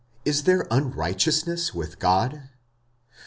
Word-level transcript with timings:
Is 0.25 0.45
there 0.45 0.65
unrighteousness 0.71 1.75
with 1.75 1.99
God? 1.99 2.49